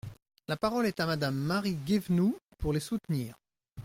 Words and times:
La 0.47 0.57
parole 0.57 0.87
est 0.87 0.99
à 0.99 1.05
Madame 1.05 1.35
Marie 1.35 1.75
Guévenoux, 1.75 2.35
pour 2.57 2.73
les 2.73 2.79
soutenir. 2.79 3.35